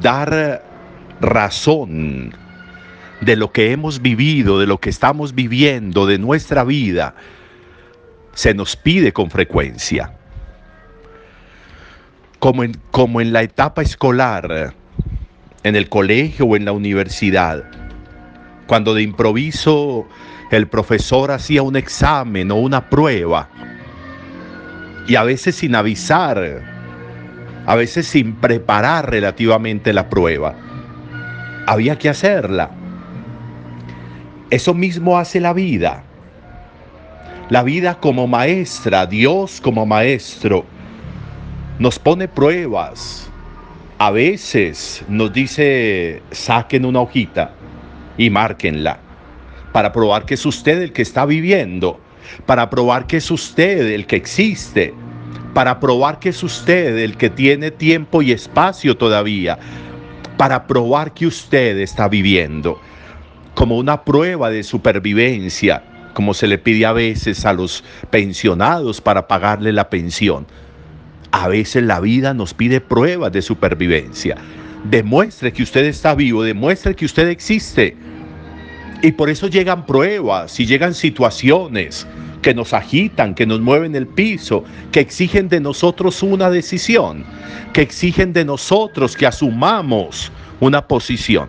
[0.00, 0.64] dar
[1.20, 2.34] razón
[3.20, 7.14] de lo que hemos vivido, de lo que estamos viviendo, de nuestra vida,
[8.32, 10.14] se nos pide con frecuencia.
[12.38, 14.74] Como en, como en la etapa escolar,
[15.62, 17.64] en el colegio o en la universidad,
[18.66, 20.06] cuando de improviso
[20.50, 23.50] el profesor hacía un examen o una prueba,
[25.06, 26.79] y a veces sin avisar,
[27.66, 30.54] a veces sin preparar relativamente la prueba,
[31.66, 32.70] había que hacerla.
[34.50, 36.02] Eso mismo hace la vida.
[37.48, 40.64] La vida como maestra, Dios como maestro,
[41.78, 43.28] nos pone pruebas.
[43.98, 47.52] A veces nos dice, saquen una hojita
[48.16, 48.98] y márquenla
[49.72, 52.00] para probar que es usted el que está viviendo,
[52.46, 54.94] para probar que es usted el que existe,
[55.54, 59.58] para probar que es usted el que tiene tiempo y espacio todavía,
[60.36, 62.80] para probar que usted está viviendo,
[63.54, 65.82] como una prueba de supervivencia,
[66.14, 70.46] como se le pide a veces a los pensionados para pagarle la pensión.
[71.32, 74.36] A veces la vida nos pide pruebas de supervivencia.
[74.84, 77.96] Demuestre que usted está vivo, demuestre que usted existe.
[79.02, 82.06] Y por eso llegan pruebas y llegan situaciones
[82.42, 87.24] que nos agitan, que nos mueven el piso, que exigen de nosotros una decisión,
[87.72, 91.48] que exigen de nosotros que asumamos una posición.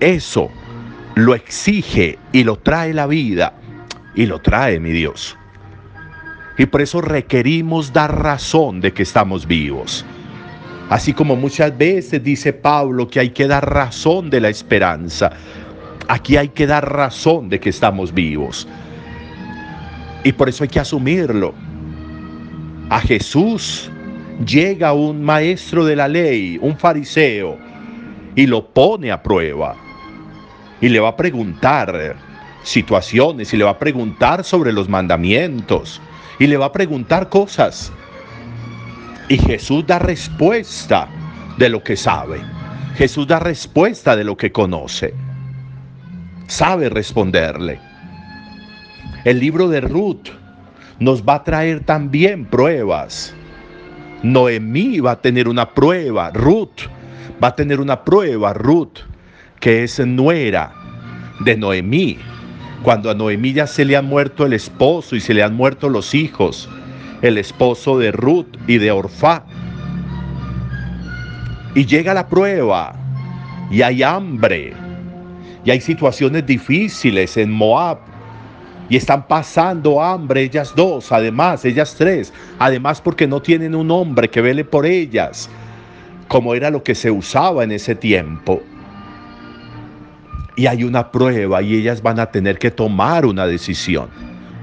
[0.00, 0.50] Eso
[1.14, 3.54] lo exige y lo trae la vida
[4.14, 5.36] y lo trae mi Dios.
[6.56, 10.04] Y por eso requerimos dar razón de que estamos vivos.
[10.90, 15.32] Así como muchas veces dice Pablo que hay que dar razón de la esperanza,
[16.08, 18.68] aquí hay que dar razón de que estamos vivos.
[20.24, 21.54] Y por eso hay que asumirlo.
[22.88, 23.90] A Jesús
[24.44, 27.58] llega un maestro de la ley, un fariseo,
[28.34, 29.76] y lo pone a prueba.
[30.80, 32.16] Y le va a preguntar
[32.62, 36.00] situaciones, y le va a preguntar sobre los mandamientos,
[36.38, 37.92] y le va a preguntar cosas.
[39.28, 41.08] Y Jesús da respuesta
[41.58, 42.40] de lo que sabe.
[42.96, 45.14] Jesús da respuesta de lo que conoce.
[46.46, 47.93] Sabe responderle.
[49.24, 50.28] El libro de Ruth
[50.98, 53.34] nos va a traer también pruebas.
[54.22, 56.88] Noemí va a tener una prueba, Ruth
[57.42, 58.98] va a tener una prueba, Ruth,
[59.60, 60.74] que es nuera
[61.40, 62.18] de Noemí.
[62.82, 65.88] Cuando a Noemí ya se le ha muerto el esposo y se le han muerto
[65.88, 66.68] los hijos,
[67.22, 69.46] el esposo de Ruth y de Orfá.
[71.74, 72.94] Y llega la prueba
[73.70, 74.74] y hay hambre
[75.64, 78.13] y hay situaciones difíciles en Moab
[78.88, 84.28] y están pasando hambre ellas dos, además, ellas tres, además porque no tienen un hombre
[84.28, 85.48] que vele por ellas,
[86.28, 88.62] como era lo que se usaba en ese tiempo.
[90.56, 94.08] Y hay una prueba y ellas van a tener que tomar una decisión.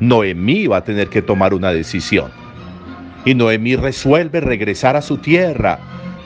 [0.00, 2.30] Noemí va a tener que tomar una decisión.
[3.24, 5.78] Y Noemí resuelve regresar a su tierra,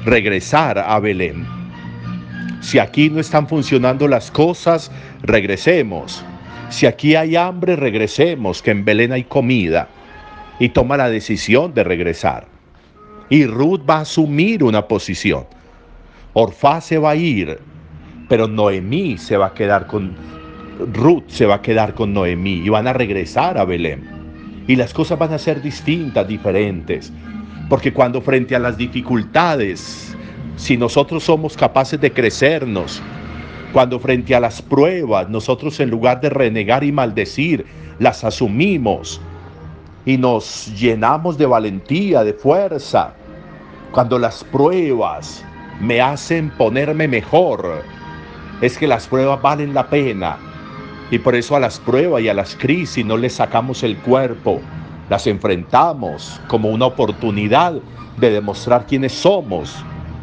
[0.05, 1.47] regresar a Belén.
[2.61, 4.91] Si aquí no están funcionando las cosas,
[5.23, 6.25] regresemos
[6.73, 9.89] si aquí hay hambre, regresemos, que en Belén hay comida.
[10.59, 12.47] Y toma la decisión de regresar.
[13.29, 15.47] Y Ruth va a asumir una posición.
[16.35, 17.59] Orfá se va a ir,
[18.29, 20.15] pero Noemí se va a quedar con
[20.93, 24.03] Ruth, se va a quedar con Noemí y van a regresar a Belén.
[24.67, 27.13] Y las cosas van a ser distintas, diferentes.
[27.69, 30.17] Porque cuando frente a las dificultades,
[30.57, 33.03] si nosotros somos capaces de crecernos,
[33.73, 37.65] cuando frente a las pruebas nosotros en lugar de renegar y maldecir,
[37.99, 39.21] las asumimos
[40.05, 43.15] y nos llenamos de valentía, de fuerza.
[43.93, 45.45] Cuando las pruebas
[45.81, 47.83] me hacen ponerme mejor,
[48.61, 50.37] es que las pruebas valen la pena.
[51.11, 54.61] Y por eso a las pruebas y a las crisis no les sacamos el cuerpo,
[55.09, 57.75] las enfrentamos como una oportunidad
[58.19, 59.77] de demostrar quiénes somos,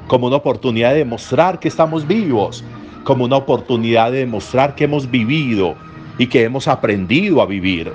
[0.08, 2.64] como una oportunidad de demostrar que estamos vivos,
[3.04, 5.76] como una oportunidad de demostrar que hemos vivido
[6.18, 7.92] y que hemos aprendido a vivir.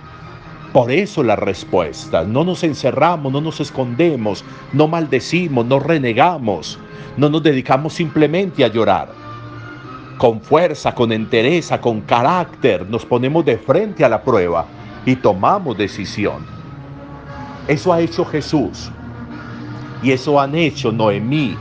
[0.72, 6.78] Por eso la respuesta, no nos encerramos, no nos escondemos, no maldecimos, no renegamos,
[7.16, 9.08] no nos dedicamos simplemente a llorar.
[10.18, 14.66] Con fuerza, con entereza, con carácter, nos ponemos de frente a la prueba
[15.06, 16.44] y tomamos decisión.
[17.68, 18.90] Eso ha hecho Jesús
[20.02, 21.56] y eso han hecho Noemí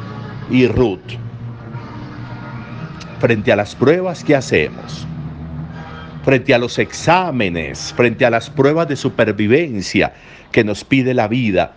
[0.50, 1.00] y Ruth
[3.24, 5.08] frente a las pruebas que hacemos,
[6.26, 10.14] frente a los exámenes, frente a las pruebas de supervivencia
[10.52, 11.72] que nos pide la vida,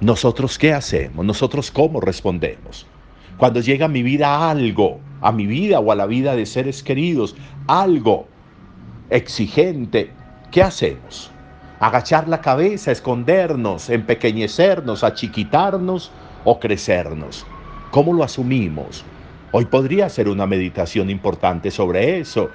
[0.00, 2.88] nosotros qué hacemos, nosotros cómo respondemos.
[3.36, 6.82] Cuando llega a mi vida algo, a mi vida o a la vida de seres
[6.82, 7.36] queridos,
[7.68, 8.26] algo
[9.10, 10.10] exigente,
[10.50, 11.30] ¿qué hacemos?
[11.78, 16.10] Agachar la cabeza, escondernos, empequeñecernos, achiquitarnos
[16.44, 17.46] o crecernos.
[17.92, 19.04] ¿Cómo lo asumimos?
[19.56, 22.50] Hoy podría ser una meditación importante sobre eso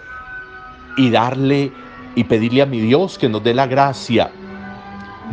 [0.97, 1.71] y darle
[2.13, 4.29] y pedirle a mi Dios que nos dé la gracia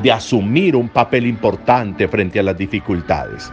[0.00, 3.50] de asumir un papel importante frente a las dificultades.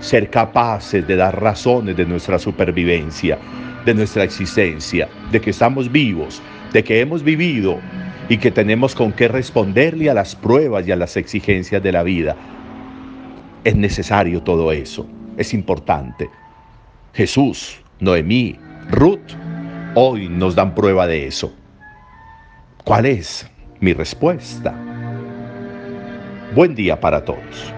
[0.00, 3.38] Ser capaces de dar razones de nuestra supervivencia,
[3.84, 6.40] de nuestra existencia, de que estamos vivos,
[6.72, 7.78] de que hemos vivido
[8.30, 12.04] y que tenemos con qué responderle a las pruebas y a las exigencias de la
[12.04, 12.36] vida.
[13.64, 15.06] Es necesario todo eso,
[15.36, 16.30] es importante.
[17.14, 18.58] Jesús, Noemí,
[18.90, 19.36] Ruth,
[19.94, 21.52] hoy nos dan prueba de eso.
[22.84, 23.46] ¿Cuál es
[23.80, 24.74] mi respuesta?
[26.54, 27.74] Buen día para todos.